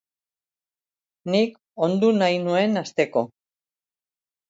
Nik 1.35 1.61
ondu 1.89 2.11
nahi 2.25 2.43
nuen, 2.49 2.85
hasteko! 2.85 3.27